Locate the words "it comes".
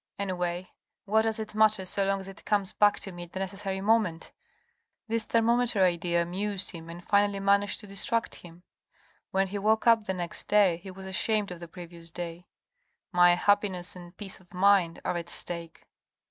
2.27-2.73